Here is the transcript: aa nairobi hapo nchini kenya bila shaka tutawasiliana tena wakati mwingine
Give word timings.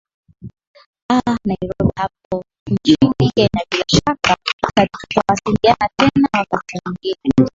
aa 1.13 1.33
nairobi 1.47 1.91
hapo 1.97 2.43
nchini 2.71 3.31
kenya 3.35 3.63
bila 3.71 3.83
shaka 4.05 4.35
tutawasiliana 4.85 5.89
tena 5.97 6.27
wakati 6.33 6.79
mwingine 6.85 7.49